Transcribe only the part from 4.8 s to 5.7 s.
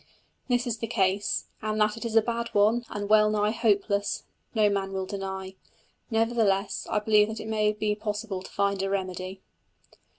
will deny.